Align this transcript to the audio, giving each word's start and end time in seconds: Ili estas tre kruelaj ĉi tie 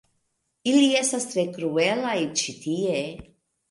Ili 0.71 0.87
estas 1.03 1.29
tre 1.35 1.45
kruelaj 1.59 2.19
ĉi 2.43 2.61
tie 2.67 3.01